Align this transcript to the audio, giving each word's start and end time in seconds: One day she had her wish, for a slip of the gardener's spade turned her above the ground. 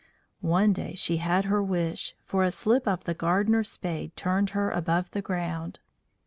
One 0.39 0.73
day 0.73 0.95
she 0.95 1.17
had 1.17 1.45
her 1.45 1.61
wish, 1.61 2.15
for 2.25 2.43
a 2.43 2.49
slip 2.49 2.87
of 2.87 3.03
the 3.03 3.13
gardener's 3.13 3.69
spade 3.69 4.15
turned 4.15 4.49
her 4.57 4.71
above 4.71 5.11
the 5.11 5.21
ground. 5.21 5.77